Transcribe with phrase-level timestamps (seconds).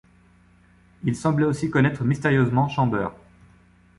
[1.03, 3.09] Il semblait aussi connaître mystérieusement Chamber.